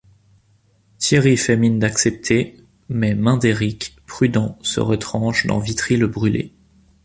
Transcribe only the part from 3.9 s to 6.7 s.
prudent, se retranche dans Vitry-le-Brûlé.